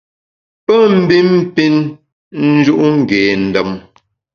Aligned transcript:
Pe 0.65 0.75
mbin 0.99 1.29
pin 1.55 1.75
nju’ 2.53 2.75
ngé 2.97 3.21
ndem. 3.45 3.71